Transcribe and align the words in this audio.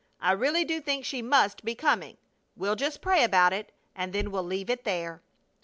I 0.19 0.31
really 0.31 0.65
do 0.65 0.81
think 0.81 1.05
she 1.05 1.21
must 1.21 1.63
be 1.63 1.75
coming! 1.75 2.17
We'll 2.55 2.75
just 2.75 3.03
pray 3.03 3.23
about 3.23 3.53
it 3.53 3.71
and 3.95 4.13
then 4.13 4.31
we'll 4.31 4.41
leave 4.41 4.71
it 4.71 4.83
there!" 4.83 5.21